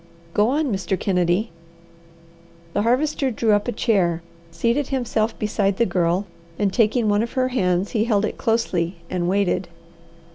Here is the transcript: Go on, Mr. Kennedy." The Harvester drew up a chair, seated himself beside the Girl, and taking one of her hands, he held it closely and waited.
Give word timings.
Go 0.33 0.47
on, 0.49 0.71
Mr. 0.73 0.99
Kennedy." 0.99 1.51
The 2.73 2.81
Harvester 2.81 3.29
drew 3.29 3.51
up 3.51 3.67
a 3.67 3.71
chair, 3.71 4.23
seated 4.49 4.87
himself 4.87 5.37
beside 5.37 5.77
the 5.77 5.85
Girl, 5.85 6.25
and 6.57 6.73
taking 6.73 7.07
one 7.07 7.21
of 7.21 7.33
her 7.33 7.49
hands, 7.49 7.91
he 7.91 8.05
held 8.05 8.25
it 8.25 8.39
closely 8.39 8.95
and 9.11 9.29
waited. 9.29 9.67